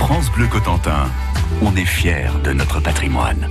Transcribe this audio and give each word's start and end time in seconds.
France 0.00 0.32
Bleu 0.32 0.46
Cotentin, 0.46 1.10
on 1.62 1.76
est 1.76 1.84
fiers 1.84 2.30
de 2.42 2.52
notre 2.54 2.80
patrimoine. 2.80 3.48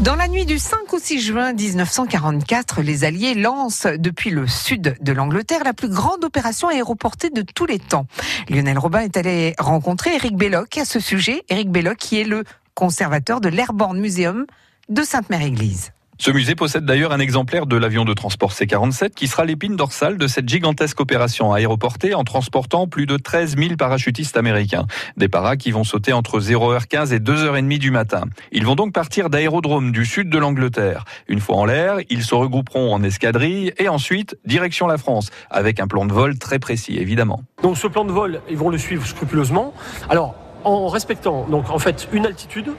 Dans 0.00 0.16
la 0.16 0.26
nuit 0.26 0.44
du 0.44 0.58
5 0.58 0.92
au 0.92 0.98
6 0.98 1.20
juin 1.20 1.52
1944, 1.52 2.82
les 2.82 3.04
Alliés 3.04 3.34
lancent 3.34 3.86
depuis 3.86 4.30
le 4.30 4.48
sud 4.48 4.96
de 5.00 5.12
l'Angleterre 5.12 5.62
la 5.64 5.72
plus 5.72 5.88
grande 5.88 6.24
opération 6.24 6.66
aéroportée 6.68 7.30
de 7.30 7.42
tous 7.42 7.64
les 7.64 7.78
temps. 7.78 8.06
Lionel 8.50 8.76
Robin 8.76 9.02
est 9.02 9.16
allé 9.16 9.54
rencontrer 9.56 10.16
Éric 10.16 10.36
Belloc 10.36 10.78
à 10.78 10.84
ce 10.84 10.98
sujet. 10.98 11.44
Éric 11.48 11.70
Belloc 11.70 11.96
qui 11.96 12.20
est 12.20 12.24
le 12.24 12.42
conservateur 12.74 13.40
de 13.40 13.48
l'Airborne 13.48 14.00
Museum 14.00 14.46
de 14.88 15.02
Sainte-Mère-Église. 15.02 15.93
Ce 16.16 16.30
musée 16.30 16.54
possède 16.54 16.84
d'ailleurs 16.84 17.10
un 17.10 17.18
exemplaire 17.18 17.66
de 17.66 17.76
l'avion 17.76 18.04
de 18.04 18.14
transport 18.14 18.52
C-47 18.52 19.10
qui 19.10 19.26
sera 19.26 19.44
l'épine 19.44 19.74
dorsale 19.74 20.16
de 20.16 20.28
cette 20.28 20.48
gigantesque 20.48 21.00
opération 21.00 21.52
aéroportée 21.52 22.14
en 22.14 22.22
transportant 22.22 22.86
plus 22.86 23.06
de 23.06 23.16
13 23.16 23.56
000 23.58 23.76
parachutistes 23.76 24.36
américains. 24.36 24.86
Des 25.16 25.28
paras 25.28 25.56
qui 25.56 25.72
vont 25.72 25.82
sauter 25.82 26.12
entre 26.12 26.38
0h15 26.38 27.12
et 27.12 27.18
2h30 27.18 27.78
du 27.78 27.90
matin. 27.90 28.22
Ils 28.52 28.64
vont 28.64 28.76
donc 28.76 28.92
partir 28.92 29.28
d'aérodromes 29.28 29.90
du 29.90 30.06
sud 30.06 30.30
de 30.30 30.38
l'Angleterre. 30.38 31.04
Une 31.26 31.40
fois 31.40 31.56
en 31.56 31.64
l'air, 31.64 31.96
ils 32.08 32.22
se 32.22 32.36
regrouperont 32.36 32.94
en 32.94 33.02
escadrille 33.02 33.72
et 33.78 33.88
ensuite 33.88 34.38
direction 34.44 34.86
la 34.86 34.98
France 34.98 35.30
avec 35.50 35.80
un 35.80 35.88
plan 35.88 36.06
de 36.06 36.12
vol 36.12 36.38
très 36.38 36.60
précis 36.60 36.96
évidemment. 36.96 37.42
Donc 37.62 37.76
ce 37.76 37.88
plan 37.88 38.04
de 38.04 38.12
vol, 38.12 38.40
ils 38.48 38.56
vont 38.56 38.70
le 38.70 38.78
suivre 38.78 39.04
scrupuleusement. 39.04 39.74
Alors 40.08 40.36
en 40.62 40.86
respectant 40.88 41.46
donc 41.50 41.70
en 41.70 41.78
fait 41.78 42.08
une 42.12 42.24
altitude, 42.24 42.70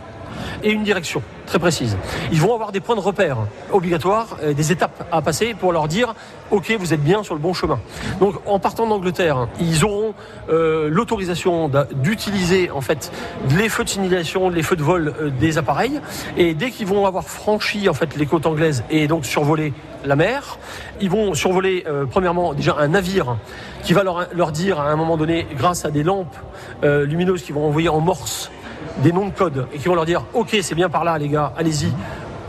et 0.64 0.72
une 0.72 0.84
direction 0.84 1.22
très 1.46 1.60
précise. 1.60 1.98
Ils 2.32 2.42
vont 2.42 2.54
avoir 2.54 2.72
des 2.72 2.80
points 2.80 2.96
de 2.96 3.02
repère 3.02 3.38
obligatoires, 3.72 4.38
euh, 4.44 4.54
des 4.54 4.72
étapes 4.72 5.08
à 5.12 5.22
passer 5.22 5.54
pour 5.54 5.72
leur 5.72 5.88
dire 5.88 6.14
OK, 6.52 6.76
vous 6.78 6.94
êtes 6.94 7.04
bien 7.04 7.24
sur 7.24 7.34
le 7.34 7.40
bon 7.40 7.54
chemin. 7.54 7.80
Donc 8.20 8.36
en 8.46 8.60
partant 8.60 8.88
d'Angleterre, 8.88 9.48
ils 9.60 9.84
auront 9.84 10.14
euh, 10.50 10.90
l'autorisation 10.90 11.70
d'utiliser 11.94 12.72
en 12.72 12.82
fait 12.82 13.12
les 13.58 13.70
feux 13.70 13.84
de 13.84 13.90
signalisation, 13.90 14.50
les 14.50 14.64
feux 14.64 14.76
de 14.76 14.84
vol 14.84 15.14
euh, 15.20 15.30
des 15.30 15.58
appareils 15.58 16.00
et 16.38 16.54
dès 16.54 16.72
qu'ils 16.72 16.88
vont 16.88 17.06
avoir 17.06 17.26
franchi 17.26 17.90
en 17.90 17.94
fait 17.94 18.16
les 18.16 18.26
côtes 18.26 18.46
anglaises 18.46 18.84
et 18.90 19.08
donc 19.08 19.26
survolé 19.26 19.74
la 20.06 20.16
mer, 20.16 20.60
ils 21.02 21.10
vont 21.10 21.34
survoler 21.34 21.84
premièrement 22.12 22.54
déjà 22.54 22.76
un 22.78 22.90
navire 22.90 23.38
qui 23.82 23.94
va 23.94 24.04
leur, 24.04 24.28
leur, 24.36 24.52
dire 24.52 24.80
à 24.80 24.92
un 24.92 24.96
moment 24.96 25.18
donné 25.18 25.48
grâce 25.58 25.84
à 25.84 25.90
des 25.90 26.04
lampes 26.04 26.36
lumineuses 26.84 27.42
qui 27.42 27.52
vont 27.52 27.66
envoyer 27.66 27.90
en 27.90 28.02
morse 28.02 28.52
des 28.98 29.12
noms 29.12 29.26
de 29.26 29.34
code 29.34 29.68
et 29.74 29.78
qui 29.78 29.88
vont 29.88 29.96
leur 29.96 30.06
dire 30.06 30.24
ok 30.34 30.58
c'est 30.62 30.76
bien 30.76 30.90
par 30.90 31.04
là 31.04 31.18
les 31.18 31.28
gars, 31.30 31.54
allez-y, 31.58 31.92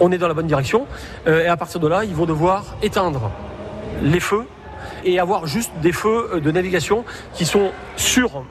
on 0.01 0.13
est 0.13 0.19
dans 0.19 0.29
la 0.29 0.35
bonne 0.35 0.47
direction. 0.47 0.87
Euh, 1.27 1.45
et 1.45 1.49
à 1.49 1.57
partir 1.57 1.81
de 1.81 1.89
là, 1.89 2.05
ils 2.05 2.15
vont 2.15 2.27
devoir 2.27 2.77
éteindre 2.83 3.31
les 4.03 4.21
feux 4.21 4.45
et 5.05 5.19
avoir 5.19 5.47
juste 5.47 5.73
des 5.83 5.93
feux 5.93 6.31
euh, 6.35 6.41
de 6.41 6.51
navigation 6.51 7.05
qui 7.33 7.45
sont 7.45 7.71
sur 7.97 8.45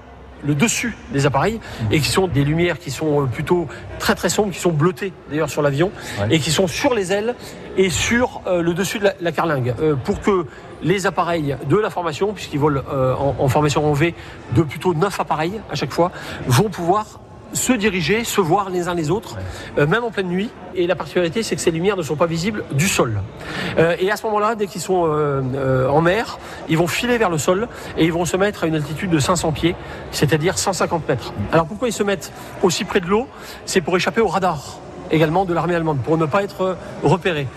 le 0.44 0.54
dessus 0.54 0.96
des 1.12 1.26
appareils 1.26 1.60
et 1.92 2.00
qui 2.00 2.10
sont 2.10 2.28
des 2.28 2.44
lumières 2.44 2.78
qui 2.78 2.92
sont 2.92 3.24
euh, 3.24 3.26
plutôt 3.26 3.68
très 4.00 4.16
très 4.16 4.30
sombres, 4.30 4.52
qui 4.52 4.60
sont 4.60 4.72
bleutées 4.72 5.14
d'ailleurs 5.30 5.50
sur 5.50 5.62
l'avion 5.62 5.92
et 6.30 6.40
qui 6.40 6.52
sont 6.52 6.68
sur 6.68 6.94
les 6.94 7.12
ailes 7.12 7.36
et 7.78 7.90
sur 7.90 8.42
le 8.46 8.74
dessus 8.74 9.00
de 9.00 9.10
la, 9.20 9.32
carlingue 9.32 9.74
pour 10.04 10.22
que 10.22 10.46
les 10.84 11.08
appareils 11.08 11.58
de 11.68 11.78
la 11.78 11.90
formation, 11.90 12.34
puisqu'ils 12.34 12.60
volent 12.60 12.82
en, 12.92 13.36
en, 13.40 13.48
formation 13.48 13.86
en 13.90 13.94
V 13.94 14.14
de 14.54 14.62
plutôt 14.62 14.94
9 14.94 15.20
appareils 15.20 15.60
à 15.72 15.76
chaque 15.76 15.92
fois, 15.92 16.12
vont 16.48 16.70
pouvoir 16.70 17.20
se 17.56 17.74
diriger, 17.74 18.24
se 18.24 18.42
voir 18.42 18.70
les 18.70 18.88
uns 18.88 18.94
les 18.94 19.10
autres, 19.10 19.38
euh, 19.78 19.88
même 19.88 20.04
en 20.04 20.12
pleine 20.12 20.28
nuit. 20.28 20.50
Et 20.76 20.88
la 20.88 20.96
particularité, 20.96 21.42
c'est 21.42 21.56
que 21.56 21.62
ces 21.62 21.72
lumières 21.72 21.96
ne 21.96 22.04
sont 22.04 22.16
pas 22.16 22.26
visibles 22.26 22.64
du 22.72 22.88
sol. 22.88 23.22
Euh, 23.78 23.96
et 24.00 24.12
à 24.12 24.18
ce 24.18 24.26
moment-là, 24.26 24.56
dès 24.56 24.68
qu'ils 24.68 24.82
sont 24.82 25.06
euh, 25.08 25.88
en 25.88 26.02
mer, 26.02 26.38
ils 26.68 26.78
vont 26.78 26.88
filer 26.88 27.18
vers 27.18 27.30
le 27.30 27.38
sol 27.38 27.68
et 27.98 28.06
ils 28.06 28.14
vont 28.14 28.26
se 28.26 28.38
mettre 28.38 28.66
à 28.66 28.68
une 28.68 28.76
altitude 28.76 29.10
de 29.10 29.20
500 29.20 29.54
pieds, 29.54 29.76
c'est-à-dire 30.12 30.58
150 30.58 31.08
mètres. 31.08 31.34
Alors 31.52 31.66
pourquoi 31.66 31.88
ils 31.88 31.94
se 31.94 32.04
mettent 32.04 32.32
aussi 32.62 32.84
près 32.84 33.00
de 33.00 33.08
l'eau? 33.08 33.28
C'est 33.66 33.82
pour 33.82 33.96
échapper 33.96 34.22
au 34.22 34.28
radar 34.28 34.80
également 35.12 35.46
de 35.46 35.54
l'armée 35.54 35.76
allemande, 35.76 36.00
pour 36.04 36.18
ne 36.18 36.26
pas 36.26 36.44
être 36.44 36.78
repérés. 37.04 37.48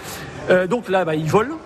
donc 0.68 0.88
là, 0.88 1.04
bah, 1.04 1.14
ils 1.14 1.30
volent. 1.30 1.56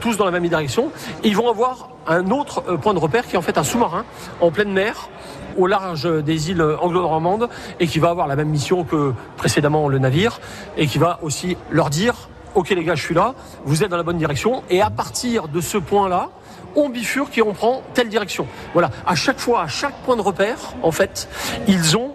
tous 0.00 0.16
dans 0.16 0.24
la 0.24 0.32
même 0.32 0.46
direction. 0.46 0.90
Et 1.22 1.28
ils 1.28 1.36
vont 1.36 1.48
avoir 1.48 1.88
un 2.10 2.30
autre 2.30 2.60
point 2.76 2.92
de 2.92 2.98
repère 2.98 3.26
qui 3.26 3.34
est 3.34 3.38
en 3.38 3.42
fait 3.42 3.56
un 3.56 3.64
sous-marin 3.64 4.04
en 4.40 4.50
pleine 4.50 4.72
mer 4.72 5.08
au 5.56 5.66
large 5.66 6.08
des 6.24 6.50
îles 6.50 6.62
anglo-normandes 6.80 7.48
et 7.78 7.86
qui 7.86 7.98
va 7.98 8.10
avoir 8.10 8.26
la 8.26 8.36
même 8.36 8.48
mission 8.48 8.84
que 8.84 9.14
précédemment 9.36 9.88
le 9.88 9.98
navire 9.98 10.40
et 10.76 10.86
qui 10.86 10.98
va 10.98 11.20
aussi 11.22 11.56
leur 11.70 11.88
dire 11.88 12.28
Ok 12.56 12.70
les 12.70 12.82
gars, 12.82 12.96
je 12.96 13.02
suis 13.02 13.14
là, 13.14 13.34
vous 13.64 13.84
êtes 13.84 13.90
dans 13.90 13.96
la 13.96 14.02
bonne 14.02 14.18
direction 14.18 14.64
et 14.68 14.82
à 14.82 14.90
partir 14.90 15.46
de 15.46 15.60
ce 15.60 15.78
point-là, 15.78 16.30
on 16.74 16.88
bifurque 16.88 17.38
et 17.38 17.42
on 17.42 17.52
prend 17.52 17.82
telle 17.94 18.08
direction. 18.08 18.46
Voilà, 18.72 18.90
à 19.06 19.14
chaque 19.14 19.38
fois, 19.38 19.62
à 19.62 19.68
chaque 19.68 19.94
point 20.04 20.16
de 20.16 20.20
repère, 20.20 20.58
en 20.82 20.90
fait, 20.90 21.28
ils 21.68 21.96
ont 21.96 22.14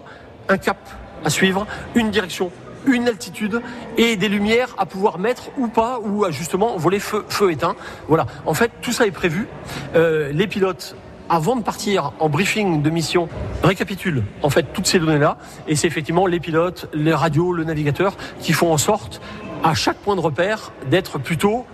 un 0.50 0.58
cap 0.58 0.76
à 1.24 1.30
suivre, 1.30 1.66
une 1.94 2.10
direction, 2.10 2.50
une 2.86 3.08
altitude 3.08 3.60
et 3.96 4.16
des 4.16 4.28
lumières 4.28 4.74
à 4.78 4.86
pouvoir 4.86 5.18
mettre 5.18 5.50
ou 5.58 5.68
pas, 5.68 5.98
ou 6.02 6.24
à 6.24 6.30
justement 6.30 6.76
voler 6.76 7.00
feu, 7.00 7.24
feu 7.28 7.50
éteint. 7.50 7.76
Voilà, 8.08 8.26
en 8.46 8.54
fait, 8.54 8.70
tout 8.80 8.92
ça 8.92 9.06
est 9.06 9.12
prévu. 9.12 9.48
Euh, 9.94 10.32
les 10.32 10.46
pilotes 10.46 10.96
avant 11.28 11.56
de 11.56 11.62
partir 11.62 12.12
en 12.20 12.28
briefing 12.28 12.82
de 12.82 12.90
mission, 12.90 13.28
récapitule 13.62 14.22
en 14.42 14.50
fait 14.50 14.64
toutes 14.72 14.86
ces 14.86 14.98
données-là. 14.98 15.38
Et 15.66 15.76
c'est 15.76 15.86
effectivement 15.86 16.26
les 16.26 16.40
pilotes, 16.40 16.88
les 16.94 17.14
radios, 17.14 17.52
le 17.52 17.64
navigateur 17.64 18.16
qui 18.40 18.52
font 18.52 18.72
en 18.72 18.78
sorte, 18.78 19.20
à 19.64 19.74
chaque 19.74 19.96
point 19.96 20.14
de 20.14 20.20
repère, 20.20 20.72
d'être 20.88 21.18
plutôt 21.18 21.66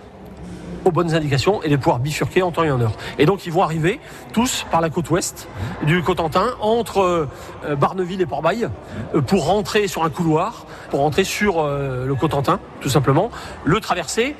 aux 0.85 0.91
bonnes 0.91 1.13
indications 1.13 1.61
et 1.63 1.69
de 1.69 1.75
pouvoir 1.75 1.99
bifurquer 1.99 2.41
en 2.41 2.51
temps 2.51 2.63
et 2.63 2.71
en 2.71 2.81
heure. 2.81 2.93
Et 3.17 3.25
donc 3.25 3.45
ils 3.45 3.51
vont 3.51 3.63
arriver 3.63 3.99
tous 4.33 4.65
par 4.71 4.81
la 4.81 4.89
côte 4.89 5.09
ouest 5.11 5.47
du 5.83 6.01
Cotentin, 6.01 6.47
entre 6.59 6.99
euh, 6.99 7.75
Barneville 7.75 8.21
et 8.21 8.25
Port-Bail, 8.25 8.69
euh, 9.15 9.21
pour 9.21 9.45
rentrer 9.45 9.87
sur 9.87 10.03
un 10.03 10.09
couloir, 10.09 10.65
pour 10.93 11.01
rentrer 11.01 11.23
sur 11.23 11.57
euh, 11.57 12.05
le 12.05 12.13
Cotentin, 12.13 12.59
tout 12.79 12.87
simplement, 12.87 13.31
le 13.65 13.79
traverser, 13.79 14.35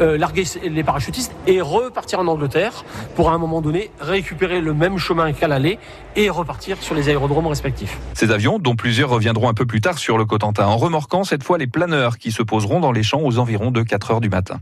euh, 0.00 0.18
larguer 0.18 0.42
les 0.64 0.82
parachutistes 0.82 1.32
et 1.46 1.60
repartir 1.60 2.18
en 2.18 2.26
Angleterre 2.26 2.84
pour 3.14 3.30
à 3.30 3.34
un 3.34 3.38
moment 3.38 3.60
donné 3.60 3.92
récupérer 4.00 4.60
le 4.60 4.74
même 4.74 4.98
chemin 4.98 5.32
qu'à 5.32 5.46
l'aller 5.46 5.78
et 6.16 6.28
repartir 6.28 6.78
sur 6.80 6.96
les 6.96 7.08
aérodromes 7.08 7.46
respectifs. 7.46 8.00
Ces 8.14 8.32
avions, 8.32 8.58
dont 8.58 8.74
plusieurs 8.74 9.10
reviendront 9.10 9.48
un 9.48 9.54
peu 9.54 9.64
plus 9.64 9.80
tard 9.80 9.96
sur 9.96 10.18
le 10.18 10.24
Cotentin, 10.24 10.66
en 10.66 10.76
remorquant 10.76 11.22
cette 11.22 11.44
fois 11.44 11.56
les 11.56 11.68
planeurs 11.68 12.18
qui 12.18 12.32
se 12.32 12.42
poseront 12.42 12.80
dans 12.80 12.90
les 12.90 13.04
champs 13.04 13.22
aux 13.22 13.38
environs 13.38 13.70
de 13.70 13.84
4 13.84 14.10
heures 14.10 14.20
du 14.20 14.28
matin. 14.28 14.58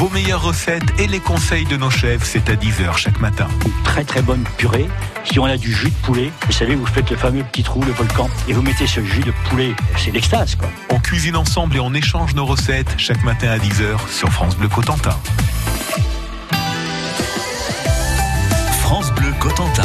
Vos 0.00 0.08
meilleures 0.08 0.40
recettes 0.40 0.98
et 0.98 1.06
les 1.06 1.20
conseils 1.20 1.66
de 1.66 1.76
nos 1.76 1.90
chefs, 1.90 2.24
c'est 2.24 2.48
à 2.48 2.54
10h 2.54 2.96
chaque 2.96 3.20
matin. 3.20 3.46
très 3.84 4.02
très 4.02 4.22
bonne 4.22 4.44
purée. 4.56 4.88
Si 5.24 5.38
on 5.38 5.44
a 5.44 5.58
du 5.58 5.70
jus 5.70 5.90
de 5.90 5.94
poulet, 5.96 6.32
vous 6.46 6.52
savez, 6.52 6.74
vous 6.74 6.86
faites 6.86 7.10
le 7.10 7.18
fameux 7.18 7.44
petit 7.44 7.62
trou, 7.62 7.82
le 7.82 7.92
volcan, 7.92 8.30
et 8.48 8.54
vous 8.54 8.62
mettez 8.62 8.86
ce 8.86 9.04
jus 9.04 9.20
de 9.20 9.32
poulet, 9.50 9.74
c'est 9.98 10.10
l'extase 10.10 10.54
quoi. 10.54 10.70
On 10.88 10.98
cuisine 11.00 11.36
ensemble 11.36 11.76
et 11.76 11.80
on 11.80 11.92
échange 11.92 12.34
nos 12.34 12.46
recettes 12.46 12.94
chaque 12.96 13.22
matin 13.24 13.50
à 13.50 13.58
10h 13.58 14.08
sur 14.08 14.30
France 14.30 14.56
Bleu 14.56 14.68
Cotentin. 14.68 15.18
France 18.80 19.12
Bleu 19.12 19.34
Cotentin. 19.38 19.84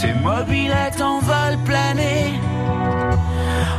Ses 0.00 0.14
mobilettes 0.14 1.02
en 1.02 1.18
vol 1.18 1.58
plané, 1.66 2.32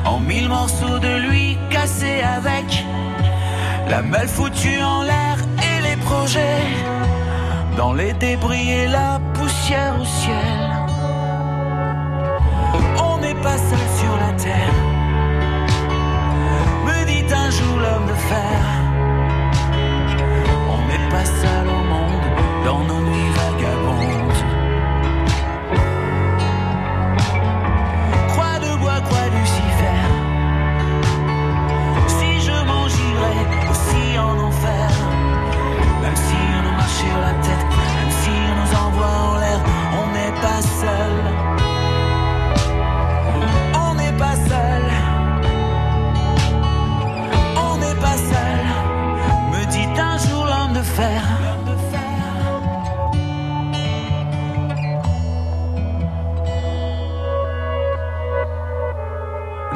en 0.05 0.19
mille 0.19 0.49
morceaux 0.49 0.99
de 0.99 1.15
lui 1.27 1.57
cassés 1.71 2.21
avec 2.21 2.85
la 3.89 4.03
malle 4.03 4.27
foutue 4.27 4.83
en 4.83 5.01
l'air 5.01 5.37
et 5.57 5.81
les 5.81 5.95
projets 5.95 6.61
dans 7.75 7.93
les 7.93 8.13
débris 8.13 8.69
et 8.69 8.87
la 8.87 9.19
poussière 9.33 9.95
au 9.99 10.05
ciel. 10.05 10.60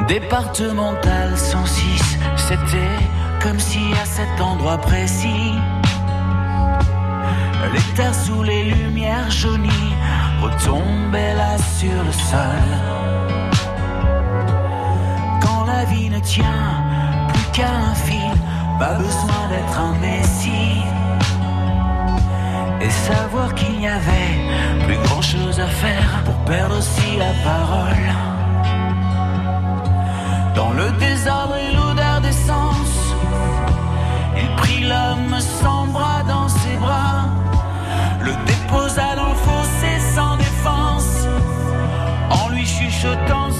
Départemental 0.08 1.36
106, 1.36 2.18
c'était 2.36 2.76
comme 3.42 3.58
si 3.58 3.80
à 4.00 4.04
cet 4.04 4.40
endroit 4.40 4.78
précis, 4.78 5.54
les 7.72 7.94
terres 7.94 8.14
sous 8.14 8.42
les 8.42 8.64
lumières 8.64 9.30
jaunies 9.30 9.94
retombaient 10.40 11.34
là 11.34 11.56
sur 11.58 12.04
le 12.04 12.12
sol. 12.12 12.66
Quand 15.42 15.64
la 15.64 15.84
vie 15.86 16.08
ne 16.08 16.20
tient 16.20 16.84
plus 17.28 17.46
qu'à 17.52 17.68
un 17.68 17.94
fil, 17.94 18.36
pas 18.78 18.94
besoin 18.94 19.48
d'être 19.50 19.80
un 19.80 19.94
messie. 19.98 20.95
Et 22.80 22.90
savoir 22.90 23.54
qu'il 23.54 23.78
n'y 23.78 23.88
avait 23.88 24.84
plus 24.86 24.98
grand 24.98 25.22
chose 25.22 25.58
à 25.58 25.66
faire 25.66 26.22
pour 26.24 26.34
perdre 26.44 26.76
aussi 26.78 27.16
la 27.16 27.32
parole. 27.42 28.06
Dans 30.54 30.72
le 30.72 30.90
désordre 30.98 31.56
et 31.56 31.74
l'odeur 31.74 32.20
d'essence, 32.20 33.14
il 34.36 34.48
prit 34.56 34.84
l'homme 34.84 35.40
sans 35.40 35.86
bras 35.86 36.22
dans 36.28 36.48
ses 36.48 36.76
bras, 36.76 37.24
le 38.20 38.32
déposa 38.46 39.16
dans 39.16 39.30
le 39.30 39.40
fossé 39.48 39.92
sans 40.14 40.36
défense, 40.36 41.26
en 42.30 42.48
lui 42.50 42.66
chuchotant 42.66 43.50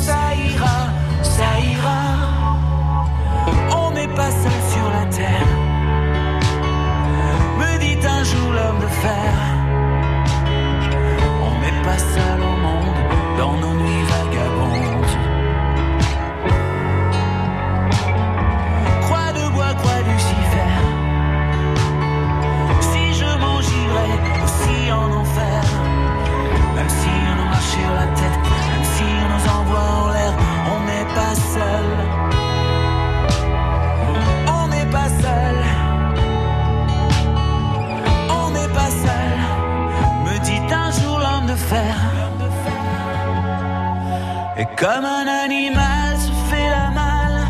comme 44.77 45.05
un 45.05 45.27
animal 45.27 46.17
se 46.19 46.33
fait 46.51 46.69
la 46.69 46.91
malle. 46.91 47.47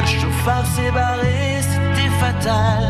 Le 0.00 0.06
chauffard 0.06 0.64
s'est 0.66 0.90
barré, 0.92 1.60
c'était 1.60 2.10
fatal. 2.20 2.82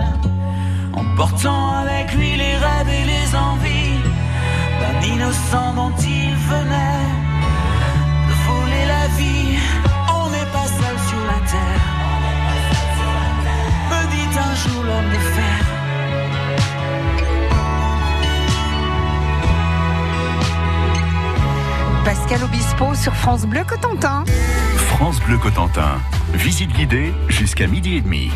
Emportant 0.93 1.73
avec 1.83 2.13
lui 2.15 2.37
les 2.37 2.57
rêves 2.57 2.93
et 3.01 3.05
les 3.15 3.29
envies 3.37 4.01
d'un 4.81 5.07
innocent 5.13 5.73
dont 5.75 5.95
il 5.99 6.35
venait 6.53 7.09
de 8.29 8.35
voler 8.49 8.85
la 8.95 9.07
vie. 9.19 9.59
On 10.19 10.29
n'est 10.31 10.51
pas 10.57 10.69
seul 10.81 10.97
sur 11.09 11.23
la 11.33 11.41
terre. 11.53 11.85
Me 13.91 14.01
dit 14.13 14.39
un 14.49 14.55
jour 14.63 14.83
l'homme 14.85 15.11
de 15.11 15.21
fer. 15.37 15.68
Sur 22.99 23.15
France 23.15 23.47
Bleu 23.47 23.63
Cotentin. 23.65 24.25
France 24.77 25.21
Bleu 25.21 25.39
Cotentin. 25.39 26.01
Visite 26.33 26.71
guidée 26.73 27.13
jusqu'à 27.29 27.69
midi 27.69 27.97
et 27.97 28.01
demi. 28.01 28.31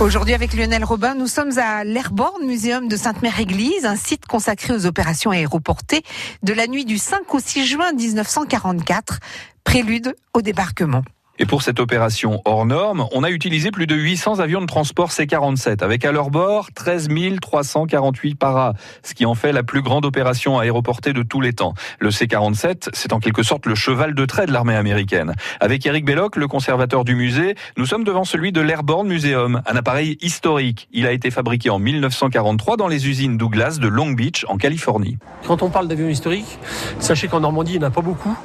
Aujourd'hui, 0.00 0.34
avec 0.34 0.52
Lionel 0.52 0.84
Robin, 0.84 1.14
nous 1.14 1.26
sommes 1.26 1.58
à 1.58 1.84
l'Airborne 1.84 2.44
Muséum 2.44 2.88
de 2.88 2.96
Sainte-Mère-Église, 2.96 3.86
un 3.86 3.96
site 3.96 4.26
consacré 4.26 4.74
aux 4.74 4.84
opérations 4.86 5.30
aéroportées 5.30 6.02
de 6.42 6.52
la 6.52 6.66
nuit 6.66 6.84
du 6.84 6.98
5 6.98 7.32
au 7.32 7.38
6 7.38 7.64
juin 7.64 7.92
1944, 7.92 9.20
prélude 9.62 10.14
au 10.34 10.42
débarquement. 10.42 11.02
Et 11.40 11.46
pour 11.46 11.62
cette 11.62 11.80
opération 11.80 12.40
hors 12.44 12.64
norme, 12.64 13.06
on 13.10 13.24
a 13.24 13.30
utilisé 13.30 13.72
plus 13.72 13.88
de 13.88 13.96
800 13.96 14.38
avions 14.38 14.60
de 14.60 14.66
transport 14.66 15.10
C-47, 15.10 15.82
avec 15.82 16.04
à 16.04 16.12
leur 16.12 16.30
bord 16.30 16.68
13 16.72 17.08
348 17.42 18.36
paras, 18.36 18.74
ce 19.02 19.14
qui 19.14 19.26
en 19.26 19.34
fait 19.34 19.50
la 19.50 19.64
plus 19.64 19.82
grande 19.82 20.04
opération 20.04 20.60
aéroportée 20.60 21.12
de 21.12 21.24
tous 21.24 21.40
les 21.40 21.52
temps. 21.52 21.74
Le 21.98 22.12
C-47, 22.12 22.90
c'est 22.92 23.12
en 23.12 23.18
quelque 23.18 23.42
sorte 23.42 23.66
le 23.66 23.74
cheval 23.74 24.14
de 24.14 24.24
trait 24.26 24.46
de 24.46 24.52
l'armée 24.52 24.76
américaine. 24.76 25.34
Avec 25.58 25.84
Eric 25.86 26.04
Belloc, 26.04 26.36
le 26.36 26.46
conservateur 26.46 27.04
du 27.04 27.16
musée, 27.16 27.56
nous 27.76 27.86
sommes 27.86 28.04
devant 28.04 28.24
celui 28.24 28.52
de 28.52 28.60
l'Airborne 28.60 29.08
Museum, 29.08 29.60
un 29.66 29.76
appareil 29.76 30.16
historique. 30.20 30.88
Il 30.92 31.04
a 31.04 31.10
été 31.10 31.32
fabriqué 31.32 31.68
en 31.68 31.80
1943 31.80 32.76
dans 32.76 32.86
les 32.86 33.08
usines 33.08 33.36
Douglas 33.36 33.78
de 33.80 33.88
Long 33.88 34.12
Beach, 34.12 34.46
en 34.48 34.56
Californie. 34.56 35.18
Quand 35.48 35.62
on 35.62 35.70
parle 35.70 35.88
d'avions 35.88 36.08
historiques, 36.08 36.60
sachez 37.00 37.26
qu'en 37.26 37.40
Normandie, 37.40 37.72
il 37.74 37.78
n'y 37.80 37.84
en 37.84 37.88
a 37.88 37.90
pas 37.90 38.02
beaucoup. 38.02 38.36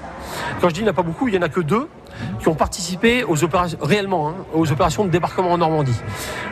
Quand 0.60 0.70
je 0.70 0.74
dis 0.74 0.80
il 0.80 0.84
n'y 0.84 0.90
en 0.90 0.94
a 0.94 0.96
pas 0.96 1.04
beaucoup, 1.04 1.28
il 1.28 1.32
n'y 1.32 1.38
en 1.38 1.44
a 1.44 1.50
que 1.50 1.62
deux 1.62 1.88
qui 2.40 2.48
ont 2.48 2.56
participé 2.56 3.24
aux 3.24 3.44
opérations, 3.44 3.78
réellement, 3.82 4.30
hein, 4.30 4.36
aux 4.54 4.72
opérations 4.72 5.06
de 5.06 5.10
débarquement 5.10 5.52
en 5.52 5.58
Normandie. 5.58 6.00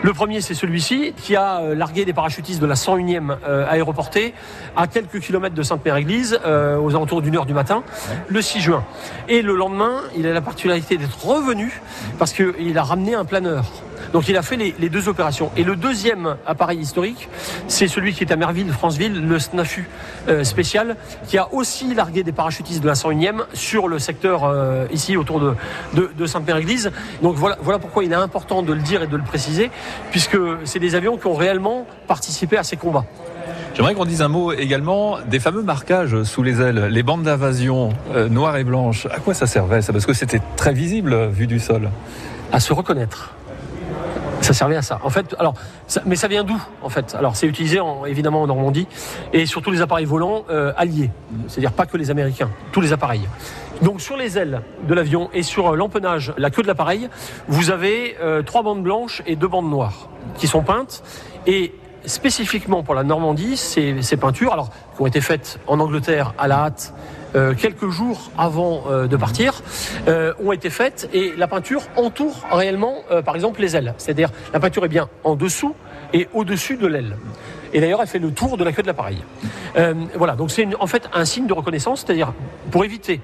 Le 0.04 0.14
premier, 0.14 0.42
c'est 0.42 0.54
celui-ci, 0.54 1.14
qui 1.16 1.36
a 1.36 1.60
euh, 1.60 1.76
largué 1.76 2.06
des 2.06 2.14
parachutistes 2.14 2.62
de 2.62 2.66
la 2.66 2.76
101e 2.76 3.38
euh, 3.48 3.66
aéroportée 3.70 4.34
à 4.76 4.88
quelques 4.88 5.20
kilomètres 5.20 5.56
de 5.56 5.64
Sainte-Mère-Église, 5.64 6.40
euh, 6.46 6.78
aux 6.78 6.92
alentours 6.92 7.22
d'une 7.22 7.36
heure 7.36 7.46
du 7.46 7.54
matin, 7.54 7.84
le 8.28 8.42
6 8.42 8.62
juin. 8.62 8.84
Et 9.28 9.42
le 9.42 9.56
lendemain, 9.56 10.02
il 10.16 10.28
a 10.28 10.34
la 10.34 10.42
particularité 10.42 10.98
d'être 10.98 11.26
revenu 11.26 11.82
parce 12.20 12.34
qu'il 12.34 12.78
a 12.78 12.84
ramené 12.84 13.16
un 13.16 13.26
planeur. 13.26 13.66
Donc 14.14 14.28
il 14.28 14.38
a 14.38 14.42
fait 14.42 14.58
les, 14.58 14.76
les, 14.80 14.90
deux 14.90 15.10
opérations. 15.10 15.52
Et 15.58 15.64
le 15.64 15.76
deuxième 15.76 16.36
appareil 16.46 16.80
historique, 16.80 17.30
c'est 17.68 17.88
celui 17.88 18.14
qui 18.14 18.24
est 18.24 18.32
à 18.32 18.36
Merville, 18.36 18.72
Franceville, 18.72 19.28
le 19.28 19.40
SNAFU 19.40 19.90
euh, 20.28 20.44
spécial, 20.44 20.96
qui 21.28 21.38
a 21.38 21.54
aussi 21.54 21.94
largué 21.94 22.24
des 22.24 22.32
parachutistes 22.32 22.82
de 22.82 22.88
la 22.88 22.94
101e 22.94 23.46
sur 23.54 23.88
le 23.88 24.00
secteur 24.00 24.44
euh, 24.44 24.86
ici 24.92 25.18
autour 25.18 25.40
de, 25.40 25.54
de, 25.94 26.10
de 26.18 26.26
Sainte-Mère-Église. 26.26 26.92
Donc 27.22 27.36
voilà, 27.36 27.58
voilà 27.62 27.80
pourquoi 27.80 28.04
il 28.04 28.12
est 28.12 28.16
important 28.16 28.64
de 28.64 28.74
le 28.74 28.82
dire 28.82 29.04
et 29.04 29.08
de 29.08 29.18
le 29.18 29.24
préciser, 29.24 29.72
puisque 30.12 30.38
c'est 30.64 30.80
des 30.80 30.96
avions 30.96 31.18
qui 31.18 31.28
ont 31.28 31.36
réellement 31.36 31.86
participé 32.08 32.58
à 32.58 32.64
ces 32.64 32.78
combats. 32.78 33.06
J'aimerais 33.78 33.94
qu'on 33.94 34.06
dise 34.06 34.24
un 34.24 34.28
mot 34.28 34.54
également 34.54 35.20
des 35.28 35.40
fameux 35.40 35.62
marquages 35.62 36.24
sous 36.24 36.42
les 36.42 36.62
ailes, 36.62 36.88
les 36.90 37.04
bandes 37.04 37.22
d'invasion 37.22 37.90
euh, 38.16 38.28
noires 38.28 38.58
et 38.58 38.64
blanches. 38.64 39.06
À 39.06 39.20
quoi 39.20 39.36
ça 39.36 39.46
servait 39.46 39.84
ça? 39.84 39.94
Parce 39.94 40.08
que 40.08 40.14
c'était 40.14 40.42
très 40.56 40.74
visible 40.74 41.28
vu 41.28 41.46
du 41.46 41.60
sol. 41.60 41.92
À 42.52 42.60
se 42.60 42.74
reconnaître. 42.74 43.36
Ça 44.48 44.54
servait 44.54 44.78
à 44.78 44.82
ça. 44.82 45.02
En 45.04 45.10
fait, 45.10 45.36
alors, 45.40 45.56
mais 46.06 46.16
ça 46.16 46.30
vient 46.30 46.46
d'où 46.46 46.58
en 46.82 46.88
fait? 46.88 47.16
Alors, 47.16 47.36
c'est 47.36 47.48
utilisé 47.48 47.82
en, 47.82 48.06
évidemment 48.06 48.44
en 48.44 48.48
Normandie 48.48 48.88
et 49.34 49.46
surtout 49.46 49.72
les 49.72 49.82
appareils 49.82 50.06
volants 50.06 50.46
euh, 50.50 50.72
alliés, 50.78 51.12
c'est-à-dire 51.50 51.74
pas 51.74 51.86
que 51.86 51.98
les 51.98 52.12
Américains, 52.12 52.50
tous 52.72 52.80
les 52.80 52.94
appareils. 52.94 53.28
Donc 53.82 54.00
sur 54.00 54.16
les 54.16 54.38
ailes 54.38 54.62
de 54.88 54.94
l'avion 54.94 55.30
et 55.34 55.44
sur 55.44 55.76
l'empennage, 55.76 56.34
la 56.38 56.50
queue 56.50 56.62
de 56.62 56.68
l'appareil, 56.68 57.10
vous 57.50 57.72
avez 57.72 58.16
euh, 58.22 58.42
trois 58.42 58.64
bandes 58.64 58.84
blanches 58.84 59.22
et 59.26 59.36
deux 59.36 59.50
bandes 59.50 59.70
noires 59.70 60.08
qui 60.38 60.48
sont 60.48 60.64
peintes 60.64 61.04
et 61.46 61.74
spécifiquement 62.06 62.84
pour 62.84 62.96
la 62.96 63.04
Normandie, 63.04 63.58
ces, 63.58 64.18
peintures, 64.18 64.54
alors 64.54 64.70
qui 64.96 65.02
ont 65.02 65.08
été 65.08 65.20
faites 65.20 65.60
en 65.68 65.82
Angleterre 65.82 66.34
à 66.38 66.48
la 66.48 66.60
hâte 66.60 66.94
euh, 67.36 67.54
quelques 67.54 67.90
jours 67.90 68.32
avant 68.38 68.84
euh, 68.90 69.08
de 69.08 69.18
partir, 69.18 69.62
euh, 70.08 70.34
ont 70.44 70.52
été 70.52 70.70
faites 70.70 71.10
et 71.14 71.34
la 71.36 71.48
peinture 71.48 71.84
entoure 71.96 72.48
réellement, 72.52 73.04
euh, 73.12 73.22
par 73.22 73.36
exemple, 73.36 73.62
les 73.62 73.76
ailes. 73.76 73.94
C'est-à-dire 73.98 74.30
la 74.54 74.60
peinture 74.60 74.86
est 74.86 74.90
bien 74.90 75.10
en 75.24 75.36
dessous 75.36 75.76
et 76.14 76.28
au-dessus 76.34 76.78
de 76.78 76.88
l'aile. 76.88 77.18
Et 77.74 77.82
d'ailleurs, 77.82 78.02
elle 78.02 78.08
fait 78.08 78.20
le 78.20 78.32
tour 78.32 78.58
de 78.58 78.64
la 78.64 78.72
queue 78.72 78.82
de 78.82 78.88
l'appareil. 78.88 79.24
Euh, 79.78 79.94
voilà, 80.16 80.36
donc 80.36 80.52
c'est 80.52 80.68
en 80.80 80.88
fait 80.88 81.10
un 81.14 81.26
signe 81.26 81.48
de 81.48 81.54
reconnaissance, 81.54 82.04
c'est-à-dire 82.06 82.34
pour 82.72 82.86
éviter 82.86 83.20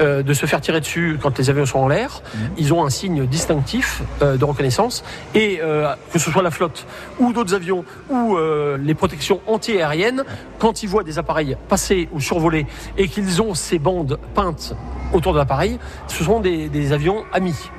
euh, 0.00 0.22
de 0.22 0.34
se 0.34 0.46
faire 0.46 0.60
tirer 0.60 0.80
dessus 0.80 1.18
quand 1.20 1.38
les 1.38 1.50
avions 1.50 1.66
sont 1.66 1.78
en 1.78 1.88
l'air. 1.88 2.22
Ils 2.56 2.72
ont 2.74 2.84
un 2.84 2.90
signe 2.90 3.26
distinctif 3.26 4.02
euh, 4.22 4.36
de 4.36 4.44
reconnaissance 4.44 5.04
et 5.34 5.60
euh, 5.62 5.94
que 6.12 6.18
ce 6.18 6.30
soit 6.30 6.42
la 6.42 6.50
flotte 6.50 6.86
ou 7.18 7.32
d'autres 7.32 7.54
avions 7.54 7.84
ou 8.10 8.36
les 8.78 8.94
protections 8.94 9.40
anti-aériennes, 9.46 10.24
quand 10.58 10.82
ils 10.82 10.88
voient 10.88 11.04
des 11.04 11.18
appareils 11.18 11.56
passer 11.68 12.08
ou 12.12 12.20
survoler 12.20 12.66
et 12.98 13.08
qu'ils 13.08 13.40
ont 13.42 13.54
ces 13.54 13.78
bandes 13.78 14.18
peintes 14.34 14.74
autour 15.12 15.32
de 15.32 15.38
l'appareil, 15.38 15.78
ce 16.08 16.24
sont 16.24 16.40
des, 16.40 16.68
des 16.68 16.92
avions 16.92 17.24
amis. 17.32 17.70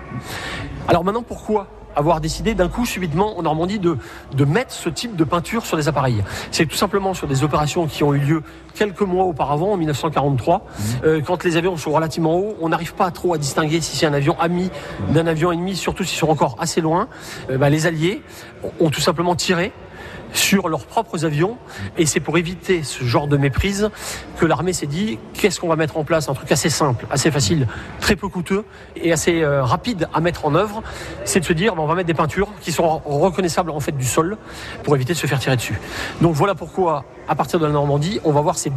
Alors 0.87 1.03
maintenant, 1.03 1.23
pourquoi 1.23 1.67
avoir 1.95 2.21
décidé 2.21 2.53
d'un 2.53 2.67
coup 2.67 2.85
subitement 2.85 3.37
en 3.37 3.43
Normandie 3.43 3.79
de, 3.79 3.97
de 4.33 4.45
mettre 4.45 4.71
ce 4.71 4.89
type 4.89 5.15
de 5.15 5.23
peinture 5.23 5.65
sur 5.65 5.77
des 5.77 5.87
appareils. 5.87 6.23
C'est 6.51 6.65
tout 6.65 6.75
simplement 6.75 7.13
sur 7.13 7.27
des 7.27 7.43
opérations 7.43 7.87
qui 7.87 8.03
ont 8.03 8.13
eu 8.13 8.19
lieu 8.19 8.43
quelques 8.73 9.01
mois 9.01 9.25
auparavant, 9.25 9.71
en 9.71 9.77
1943, 9.77 10.57
mmh. 10.57 10.83
euh, 11.05 11.21
quand 11.21 11.43
les 11.43 11.57
avions 11.57 11.77
sont 11.77 11.91
relativement 11.91 12.35
hauts, 12.35 12.55
on 12.61 12.69
n'arrive 12.69 12.93
pas 12.93 13.09
trop 13.11 13.33
à 13.33 13.37
distinguer 13.37 13.81
si 13.81 13.95
c'est 13.95 14.05
un 14.05 14.13
avion 14.13 14.37
ami 14.39 14.69
d'un 15.09 15.27
avion 15.27 15.51
ennemi, 15.51 15.75
surtout 15.75 16.03
s'ils 16.03 16.17
sont 16.17 16.29
encore 16.29 16.57
assez 16.59 16.81
loin. 16.81 17.07
Euh, 17.49 17.57
bah, 17.57 17.69
les 17.69 17.87
Alliés 17.87 18.21
ont 18.79 18.89
tout 18.89 19.01
simplement 19.01 19.35
tiré 19.35 19.71
sur 20.33 20.69
leurs 20.69 20.85
propres 20.85 21.25
avions. 21.25 21.57
Et 21.97 22.05
c'est 22.05 22.19
pour 22.19 22.37
éviter 22.37 22.83
ce 22.83 23.03
genre 23.03 23.27
de 23.27 23.37
méprise 23.37 23.89
que 24.37 24.45
l'armée 24.45 24.73
s'est 24.73 24.85
dit 24.85 25.17
qu'est-ce 25.33 25.59
qu'on 25.59 25.67
va 25.67 25.75
mettre 25.75 25.97
en 25.97 26.03
place? 26.03 26.29
Un 26.29 26.33
truc 26.33 26.51
assez 26.51 26.69
simple, 26.69 27.05
assez 27.09 27.31
facile, 27.31 27.67
très 27.99 28.15
peu 28.15 28.27
coûteux 28.27 28.65
et 28.95 29.11
assez 29.11 29.41
euh, 29.41 29.63
rapide 29.63 30.07
à 30.13 30.19
mettre 30.19 30.45
en 30.45 30.55
œuvre. 30.55 30.83
C'est 31.23 31.39
de 31.39 31.45
se 31.45 31.53
dire 31.53 31.75
ben, 31.75 31.83
on 31.83 31.87
va 31.87 31.95
mettre 31.95 32.07
des 32.07 32.13
peintures 32.13 32.49
qui 32.61 32.71
sont 32.71 33.01
reconnaissables 33.05 33.71
en 33.71 33.79
fait 33.79 33.93
du 33.93 34.05
sol 34.05 34.37
pour 34.83 34.95
éviter 34.95 35.13
de 35.13 35.17
se 35.17 35.27
faire 35.27 35.39
tirer 35.39 35.55
dessus. 35.55 35.79
Donc 36.21 36.33
voilà 36.33 36.55
pourquoi, 36.55 37.05
à 37.27 37.35
partir 37.35 37.59
de 37.59 37.65
la 37.65 37.71
Normandie, 37.71 38.19
on 38.23 38.31
va 38.31 38.41
voir 38.41 38.57
ces 38.57 38.69